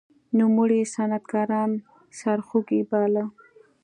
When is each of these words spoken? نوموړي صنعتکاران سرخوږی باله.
نوموړي 0.37 0.79
صنعتکاران 0.93 1.71
سرخوږی 2.19 2.81
باله. 2.89 3.25